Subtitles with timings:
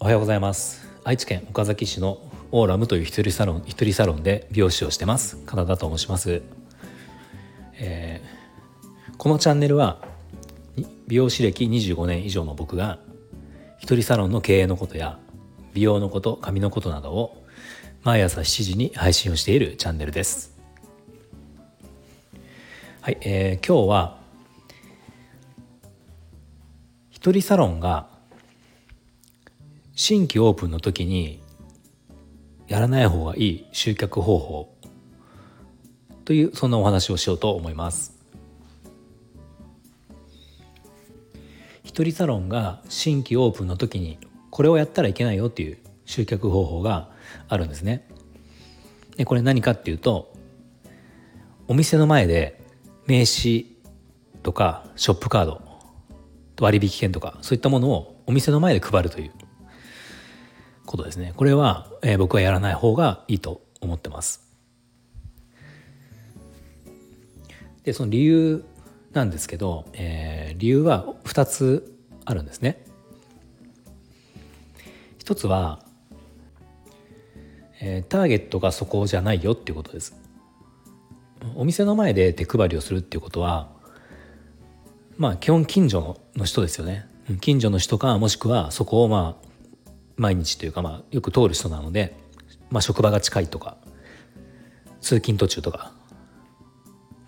[0.00, 0.86] おはようございます。
[1.02, 2.18] 愛知県岡崎市の
[2.52, 5.38] オーラムという一人サロン一人サロンで美容師をしてます。
[5.46, 6.42] 金田と申します、
[7.78, 10.02] えー、このチャンネルは
[11.06, 12.98] 美容師歴25年以上の僕が
[13.78, 15.18] 一人サロンの経営のことや
[15.72, 17.42] 美容のこと髪のことなどを
[18.02, 20.53] 毎朝7時に配信をしているチャンネルです。
[23.04, 24.16] はい、えー、今日は
[27.10, 28.08] 一人サロンが
[29.94, 31.42] 新規オープンの時に
[32.66, 34.74] やらない方がいい集客方法
[36.24, 38.16] というそんなお話をしようと思います。
[41.82, 44.18] 一人サロンが新規オープンの時に
[44.48, 45.76] これをやったらいけないよっていう
[46.06, 47.10] 集客方法が
[47.48, 48.08] あるんですね。
[49.18, 50.32] でこれ何かっていうと
[51.68, 52.63] お店の前で
[53.06, 53.66] 名刺
[54.42, 55.60] とかショップカード
[56.60, 59.32] 割引券とかそういったものをお店の前で配るという
[60.86, 61.32] ことですね。
[61.36, 64.42] これは、えー、僕はやらない方がいいと思ってます。
[67.82, 68.64] でその理由
[69.12, 72.84] なんですけど、えー、理由は2つあるんですね。
[75.18, 75.84] 一つは、
[77.80, 80.14] えー、ターゲットがそこじゃないよっていうことです。
[81.56, 83.68] お店の前で手配りをするっていうことは
[85.16, 87.06] まあ基本近所の人ですよね。
[87.40, 89.48] 近所の人かもしくはそこをまあ
[90.16, 92.16] 毎日というか、まあ、よく通る人なので、
[92.70, 93.76] まあ、職場が近いとか
[95.00, 95.92] 通勤途中とか、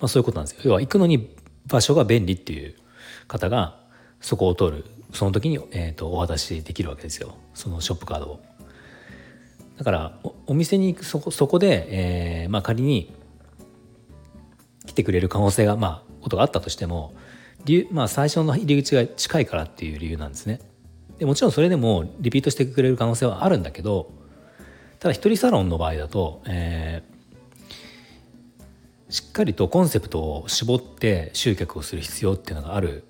[0.00, 0.60] まあ、そういうことなんですよ。
[0.64, 1.34] 要は行くのに
[1.66, 2.74] 場所が便利っていう
[3.26, 3.80] 方が
[4.20, 7.34] そこを通るその時に、えーと、お渡しできるわけですよ。
[7.54, 8.40] そのショップカードを。
[9.78, 13.14] だからお店に行くそこそこで、えーまあ、仮に
[14.96, 17.14] てくれる可能性がまあことがあったとしても
[17.64, 20.60] 理まあ、最初の入り口が近いからっていう理由なんですね。
[21.18, 24.12] でもちろんそれでもリピートしてくれる可能性はあるんだけど
[25.00, 33.04] ただ一人サロンの場合だと、えー、しっかりとコンセプトを絞って集客をする必要っていうのがある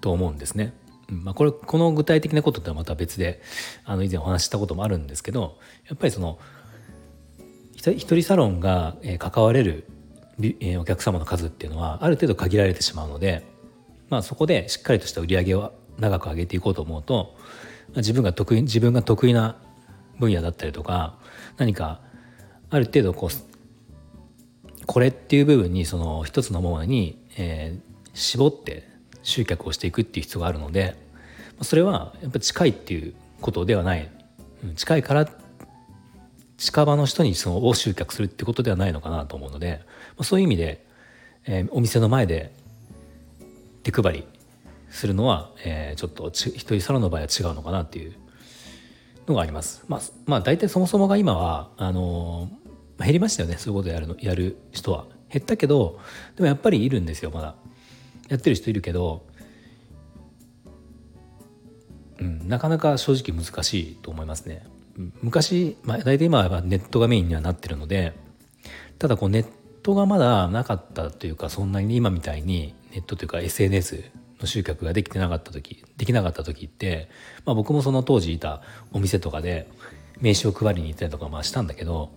[0.00, 0.72] と思うんですね。
[1.08, 3.42] まあ、これこの具体的なこととはまた別で
[3.84, 6.38] あの以前お話したこともあるんですけどやっぱりその
[7.76, 9.84] 一人サロンが関われる
[10.78, 13.44] お客様の数っていうのはある程度限られてしまうので、
[14.10, 17.36] まあ、そこでしっかりとした売り上げを長く上げていこうと思うと
[17.96, 19.56] 自分が得意自分が得意な
[20.18, 21.18] 分野だったりとか
[21.56, 22.00] 何か
[22.70, 28.88] ある程度こうこれっていう部分にその一つのものに、えー、絞って
[29.22, 30.96] 集客をしていくっていう必要があるので
[31.62, 34.10] それはやっぱ近いっていうことではない。
[34.76, 35.28] 近いから
[36.56, 39.80] 近場の人にそのを集客するってことではないのかなと思うので
[40.22, 40.84] そういう意味で、
[41.46, 42.52] えー、お店の前で
[43.82, 44.26] 手配り
[44.90, 48.14] するのは、えー、ちょっと一人サロンの場合は違うのかなっていう
[49.26, 49.84] のがあります。
[49.88, 55.06] まあ、まあ、大体そもそもが今はあのー、減りましたよねそういうことやるのやる人は。
[55.30, 55.98] 減ったけど
[56.36, 57.56] でもやっぱりいるんですよまだ。
[58.28, 59.26] やってる人いるけど、
[62.20, 64.64] うん、なかなか正直難しいと思いますね。
[65.22, 68.12] 昔、まあ、大体今はネットがメインにはなってるので
[68.98, 69.46] ただこうネッ
[69.82, 74.10] トがまだなかったというかそんなに今みたいにネットというか SNS
[74.40, 77.08] の集客ができてなかった時できなかった時って、
[77.44, 78.62] まあ、僕もその当時いた
[78.92, 79.68] お店とかで
[80.20, 82.10] 名刺を配りに行ったりとかまあしたんだけど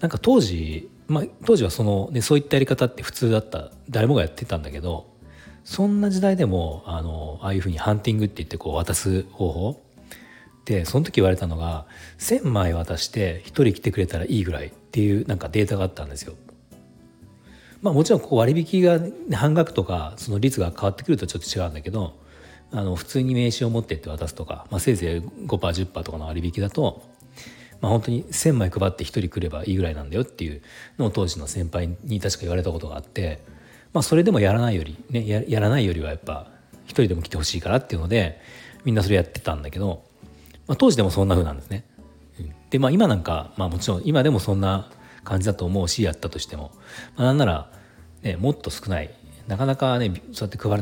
[0.00, 5.12] なんか当時、まあ、当時はその、ね、そういったやり方って普通だった誰もがやってたんだけど
[5.64, 9.83] そんな時代でもあのああいうふうにハンティングって言ってこう渡す方法
[10.64, 11.86] でその時言われたのが
[12.18, 16.34] 1,000枚渡して1人来てくれたらいいぐらいっていうなんかデータがあったんですよ。
[17.82, 18.98] まあ、もちろんこう割引が
[19.36, 22.14] 半額とかその率が変わってくるとちょっと違うんだけど
[22.72, 27.02] あの普通に名刺を持ってって渡すとか、まあ、せいぜい 5%10% とかの割引だと、
[27.82, 30.62] まあ、本当に1,000枚配って1人来ればいいぐらいなんだよっていう
[30.98, 33.42] のを当時の先輩に確か言われたことがあって、
[33.92, 36.46] まあ、それでもやらないよりねややらないよりはやっぱ
[36.86, 38.40] 1人でも来てほしいからっていうので
[38.84, 40.03] みんなそれやってたんだけど、
[40.66, 41.84] まあ、当時でもそんな風なんですね。
[42.70, 44.90] でまあ今なんか、まあ、もちろん今でもそんな
[45.22, 46.72] 感じだと思うしやったとしても、
[47.16, 47.70] まあ、なんなら、
[48.22, 49.14] ね、もっと少ない
[49.46, 50.80] なかなかねそうやって配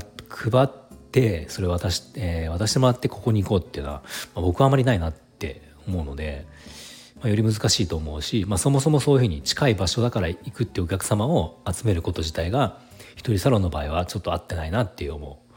[0.50, 0.68] 配っ
[1.10, 4.02] てそれを渡し,、えー、渡してもらってここに行こうっていうのは、
[4.34, 6.46] まあ、僕はあまりないなって思うので、
[7.16, 12.78] まあ、より難しいと思うし、まあ、そもそもそういうふうに近い場所だから行くっていうお客様を集めること自体が
[13.16, 15.52] 一人サロンの場合はちょっと合ってないなっていう思う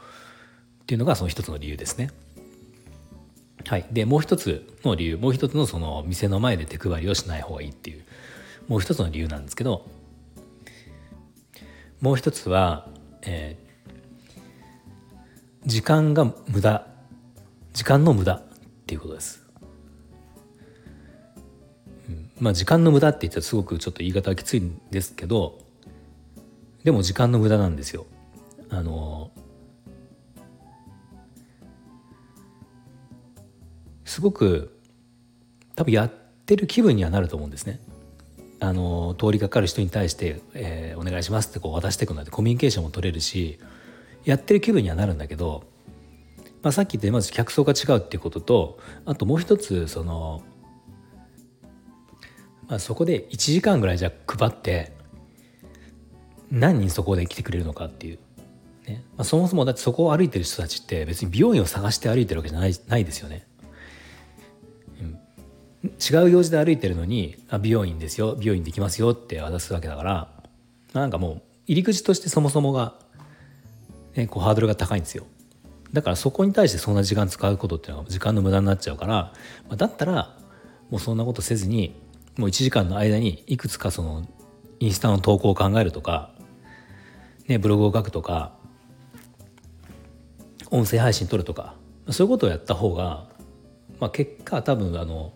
[0.82, 2.10] っていうのがその一つの理由ですね。
[3.66, 8.04] はい、でもう一つの理由もう一つのその店の前で手配りをしない方がいいっていう
[8.68, 9.86] もう一つの理由なんですけど
[12.00, 12.88] もう一つは
[13.28, 16.86] えー、時間が無駄
[17.72, 18.42] 時間の無駄っ
[18.86, 19.44] ていうことです。
[22.38, 25.58] まあ時間の無駄って言ったらすごくちょっと言い方はきついんですけど
[26.84, 28.06] でも時間の無駄なんですよ。
[28.70, 29.30] あの
[34.16, 34.74] すごく
[35.74, 36.10] 多分やっ
[36.46, 37.80] てる気分にはなると思うんですね。
[38.60, 43.58] あの通りかかる人に対して「えー、お願いします」ってこう渡していくのでコミュニケーションも取れるし
[44.24, 45.64] やってる気分にはなるんだけど、
[46.62, 50.42] まあ、さっき言ってまず客層が違うっていうこととあともう一つその、
[52.68, 54.94] まあ、そこで1時間ぐらいじゃ配って
[56.50, 58.18] 何人そこで来てくれるのかっていう、
[58.86, 63.46] ねまあ、そもそもだってそこを歩いてる人たちって別に美容院を探して歩いてるわけじゃないないですよね。
[65.88, 70.28] 違う用事で歩いてるのにあ美容院ですよ美容院できますよって渡すわけだから
[70.92, 72.94] なんかもう入り口としてそもそもが、
[74.14, 75.26] ね、こうハードルが高いんですよ。
[75.92, 79.32] だからそこに対してそんな時間使うことっていうのは時間の無駄になっちゃうから、ま
[79.70, 80.36] あ、だったら
[80.90, 81.94] もうそんなことせずに
[82.36, 84.26] もう1時間の間にいくつかその
[84.78, 86.32] インスタの投稿を考えるとか、
[87.46, 88.52] ね、ブログを書くとか
[90.70, 91.74] 音声配信撮るとか
[92.10, 93.26] そういうことをやった方が、
[94.00, 95.32] まあ、結果多分あの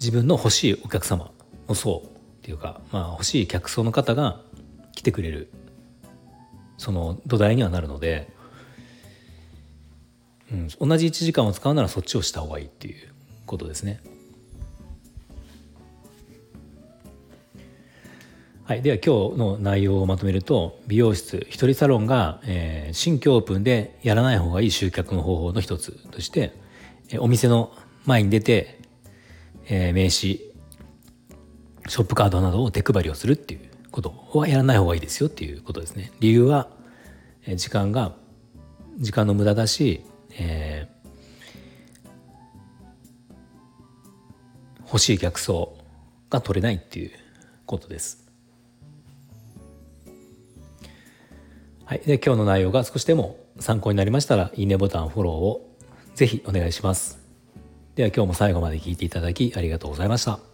[0.00, 1.30] 自分の欲しいお客様
[1.68, 4.40] の層っていうか、まあ、欲しい客層の方が
[4.94, 5.50] 来てくれる
[6.78, 8.32] その土台にはなるので、
[10.50, 13.12] うん、同じ1時間を使うならそっちをした方がいいっていう
[13.44, 14.00] ことですね。
[18.64, 26.56] はい、では今日の内容をまとめると美容室一人サロンが、えー、新規オープンでやらない方がいい集客の方法の一つとして、
[27.10, 27.72] え、お店の
[28.06, 28.79] 前に出て
[29.72, 36.12] えー、名刺ショップカードなどを手配りをするっていうことはやらない方がいいですよっていうことですね。
[36.20, 36.68] 理由は、
[37.46, 38.14] えー、時間が
[38.98, 40.04] 時間の無駄だし、
[40.38, 45.78] えー、欲しい客層
[46.28, 47.12] が取れないっていう
[47.64, 48.28] ことです。
[51.84, 55.76] はい、で今日の内容が少しでも参考になりましたらいいねボタンフォローを
[56.14, 57.29] ぜひお願いします。
[58.00, 60.49] では今日も最後まで聞いていただきありがとうございました。